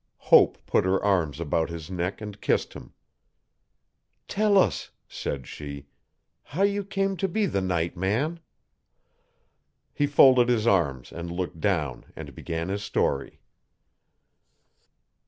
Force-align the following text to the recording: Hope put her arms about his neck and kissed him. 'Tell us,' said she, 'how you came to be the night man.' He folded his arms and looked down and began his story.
Hope 0.31 0.57
put 0.65 0.83
her 0.83 0.99
arms 1.03 1.39
about 1.39 1.69
his 1.69 1.91
neck 1.91 2.21
and 2.21 2.41
kissed 2.41 2.73
him. 2.73 2.93
'Tell 4.27 4.57
us,' 4.57 4.89
said 5.07 5.45
she, 5.45 5.89
'how 6.41 6.63
you 6.63 6.83
came 6.83 7.15
to 7.17 7.27
be 7.27 7.45
the 7.45 7.61
night 7.61 7.95
man.' 7.95 8.39
He 9.93 10.07
folded 10.07 10.49
his 10.49 10.65
arms 10.65 11.11
and 11.11 11.29
looked 11.29 11.59
down 11.59 12.05
and 12.15 12.33
began 12.33 12.69
his 12.69 12.81
story. 12.81 13.41